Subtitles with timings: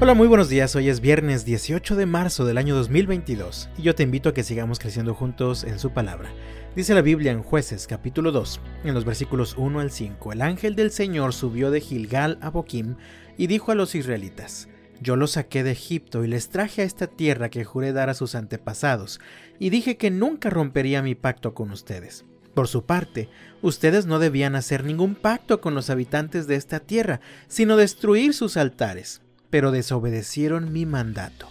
[0.00, 0.76] Hola, muy buenos días.
[0.76, 4.44] Hoy es viernes 18 de marzo del año 2022 y yo te invito a que
[4.44, 6.30] sigamos creciendo juntos en su palabra.
[6.76, 10.76] Dice la Biblia en Jueces capítulo 2, en los versículos 1 al 5, el ángel
[10.76, 12.94] del Señor subió de Gilgal a Boquim
[13.36, 14.68] y dijo a los israelitas,
[15.00, 18.14] yo los saqué de Egipto y les traje a esta tierra que juré dar a
[18.14, 19.18] sus antepasados,
[19.58, 22.24] y dije que nunca rompería mi pacto con ustedes.
[22.54, 23.28] Por su parte,
[23.62, 28.56] ustedes no debían hacer ningún pacto con los habitantes de esta tierra, sino destruir sus
[28.56, 31.48] altares pero desobedecieron mi mandato.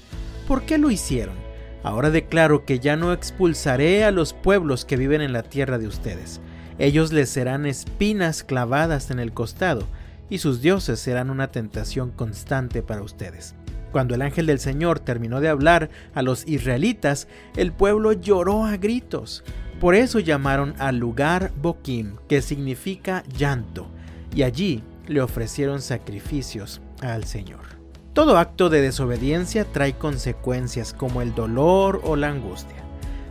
[0.47, 1.35] ¿Por qué lo hicieron?
[1.83, 5.87] Ahora declaro que ya no expulsaré a los pueblos que viven en la tierra de
[5.87, 6.41] ustedes.
[6.79, 9.87] Ellos les serán espinas clavadas en el costado,
[10.29, 13.55] y sus dioses serán una tentación constante para ustedes.
[13.91, 18.77] Cuando el ángel del Señor terminó de hablar a los israelitas, el pueblo lloró a
[18.77, 19.43] gritos.
[19.79, 23.87] Por eso llamaron al lugar Boquim, que significa llanto,
[24.35, 27.76] y allí le ofrecieron sacrificios al Señor.
[28.17, 32.77] Todo acto de desobediencia trae consecuencias como el dolor o la angustia.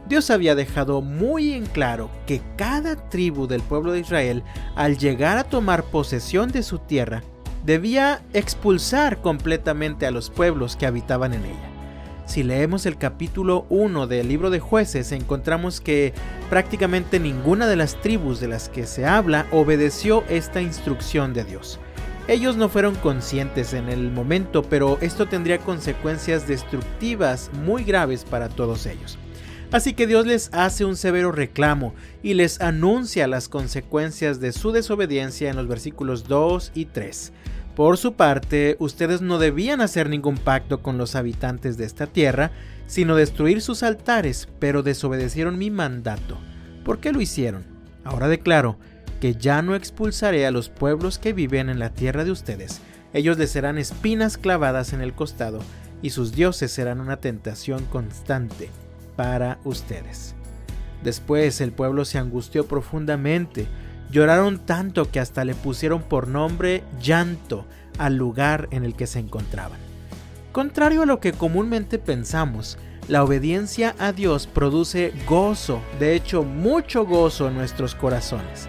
[0.08, 4.44] Dios había dejado muy en claro que cada tribu del pueblo de Israel,
[4.76, 7.24] al llegar a tomar posesión de su tierra,
[7.64, 11.68] debía expulsar completamente a los pueblos que habitaban en ella.
[12.24, 16.14] Si leemos el capítulo 1 del libro de jueces, encontramos que
[16.48, 21.80] prácticamente ninguna de las tribus de las que se habla obedeció esta instrucción de Dios.
[22.28, 28.48] Ellos no fueron conscientes en el momento, pero esto tendría consecuencias destructivas muy graves para
[28.48, 29.16] todos ellos.
[29.70, 34.72] Así que Dios les hace un severo reclamo y les anuncia las consecuencias de su
[34.72, 37.32] desobediencia en los versículos 2 y 3.
[37.76, 42.50] Por su parte, ustedes no debían hacer ningún pacto con los habitantes de esta tierra,
[42.88, 46.38] sino destruir sus altares, pero desobedecieron mi mandato.
[46.84, 47.64] ¿Por qué lo hicieron?
[48.02, 48.78] Ahora declaro,
[49.20, 52.80] que ya no expulsaré a los pueblos que viven en la tierra de ustedes.
[53.12, 55.60] Ellos les serán espinas clavadas en el costado,
[56.02, 58.70] y sus dioses serán una tentación constante
[59.16, 60.34] para ustedes.
[61.02, 63.66] Después el pueblo se angustió profundamente,
[64.10, 67.66] lloraron tanto que hasta le pusieron por nombre llanto
[67.98, 69.78] al lugar en el que se encontraban.
[70.52, 72.78] Contrario a lo que comúnmente pensamos,
[73.08, 78.68] la obediencia a Dios produce gozo, de hecho mucho gozo en nuestros corazones.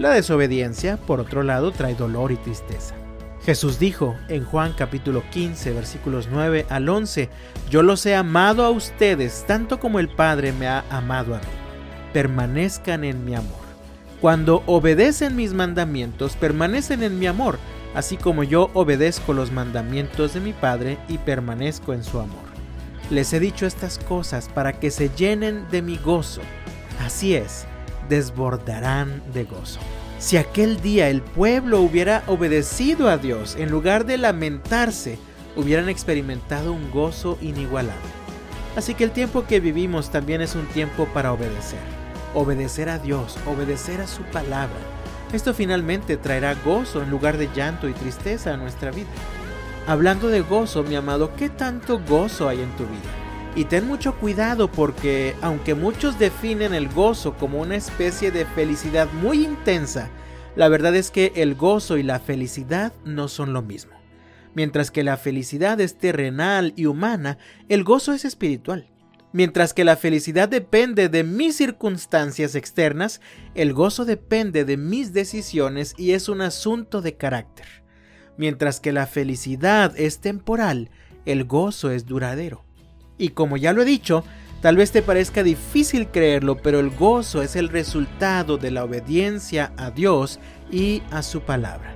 [0.00, 2.94] La desobediencia, por otro lado, trae dolor y tristeza.
[3.44, 7.28] Jesús dijo en Juan capítulo 15 versículos 9 al 11,
[7.68, 11.44] Yo los he amado a ustedes tanto como el Padre me ha amado a mí.
[12.14, 13.60] Permanezcan en mi amor.
[14.22, 17.58] Cuando obedecen mis mandamientos, permanecen en mi amor,
[17.94, 22.48] así como yo obedezco los mandamientos de mi Padre y permanezco en su amor.
[23.10, 26.40] Les he dicho estas cosas para que se llenen de mi gozo.
[27.04, 27.66] Así es,
[28.10, 29.80] desbordarán de gozo.
[30.18, 35.18] Si aquel día el pueblo hubiera obedecido a Dios, en lugar de lamentarse,
[35.56, 38.20] hubieran experimentado un gozo inigualable.
[38.76, 41.80] Así que el tiempo que vivimos también es un tiempo para obedecer.
[42.34, 44.76] Obedecer a Dios, obedecer a su palabra.
[45.32, 49.08] Esto finalmente traerá gozo en lugar de llanto y tristeza a nuestra vida.
[49.86, 53.19] Hablando de gozo, mi amado, ¿qué tanto gozo hay en tu vida?
[53.56, 59.08] Y ten mucho cuidado porque aunque muchos definen el gozo como una especie de felicidad
[59.12, 60.08] muy intensa,
[60.54, 63.92] la verdad es que el gozo y la felicidad no son lo mismo.
[64.54, 67.38] Mientras que la felicidad es terrenal y humana,
[67.68, 68.88] el gozo es espiritual.
[69.32, 73.20] Mientras que la felicidad depende de mis circunstancias externas,
[73.54, 77.66] el gozo depende de mis decisiones y es un asunto de carácter.
[78.36, 80.90] Mientras que la felicidad es temporal,
[81.26, 82.64] el gozo es duradero.
[83.20, 84.24] Y como ya lo he dicho,
[84.62, 89.72] tal vez te parezca difícil creerlo, pero el gozo es el resultado de la obediencia
[89.76, 90.40] a Dios
[90.72, 91.94] y a su palabra.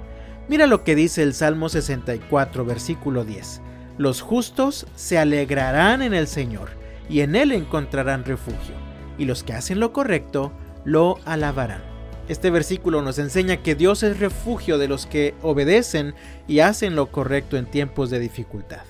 [0.48, 3.62] Mira lo que dice el Salmo 64, versículo 10.
[3.96, 6.68] Los justos se alegrarán en el Señor,
[7.08, 8.74] y en Él encontrarán refugio,
[9.16, 10.52] y los que hacen lo correcto
[10.84, 11.82] lo alabarán.
[12.28, 16.14] Este versículo nos enseña que Dios es refugio de los que obedecen
[16.46, 18.82] y hacen lo correcto en tiempos de dificultad.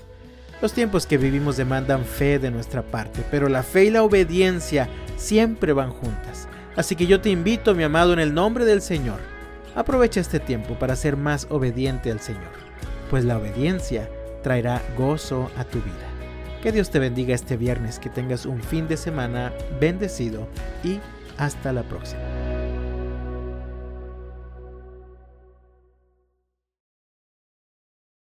[0.63, 4.89] Los tiempos que vivimos demandan fe de nuestra parte, pero la fe y la obediencia
[5.17, 6.49] siempre van juntas.
[6.77, 9.21] Así que yo te invito, mi amado, en el nombre del Señor,
[9.75, 12.53] aprovecha este tiempo para ser más obediente al Señor,
[13.11, 14.09] pues la obediencia
[14.43, 16.15] traerá gozo a tu vida.
[16.63, 20.49] Que Dios te bendiga este viernes, que tengas un fin de semana bendecido
[20.83, 20.99] y
[21.37, 22.34] hasta la próxima.